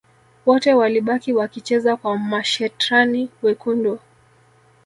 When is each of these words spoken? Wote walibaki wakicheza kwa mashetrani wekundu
Wote 0.45 0.73
walibaki 0.73 1.33
wakicheza 1.33 1.95
kwa 1.97 2.17
mashetrani 2.17 3.29
wekundu 3.41 3.99